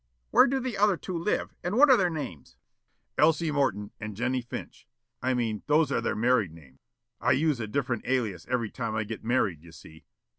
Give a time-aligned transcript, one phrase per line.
[0.31, 2.57] "Where do the other two live, and what are their names?"
[3.19, 4.87] "Elsie Morton and Jennie Finch.
[5.21, 6.79] I mean, those are their married names.
[7.19, 10.05] I use a different alias every time I get married, you see.